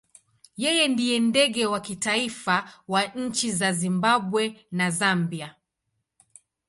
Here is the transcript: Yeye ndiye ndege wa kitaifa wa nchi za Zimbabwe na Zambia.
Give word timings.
Yeye 0.63 0.85
ndiye 0.93 1.15
ndege 1.29 1.65
wa 1.65 1.79
kitaifa 1.79 2.69
wa 2.87 3.03
nchi 3.05 3.51
za 3.51 3.73
Zimbabwe 3.73 4.65
na 4.71 4.91
Zambia. 4.91 5.55